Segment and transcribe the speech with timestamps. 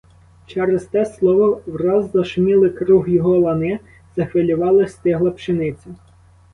[0.47, 3.79] Через те слово враз зашуміли круг його лани,
[4.15, 5.89] захвилювалась стигла пшениця.